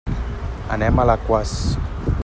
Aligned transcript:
Anem 0.77 1.03
a 1.03 1.05
Alaquàs. 1.05 1.55